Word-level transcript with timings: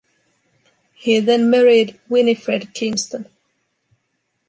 He 0.95 1.19
then 1.19 1.51
married 1.51 1.99
Winifred 2.09 2.73
Kingston. 2.73 3.27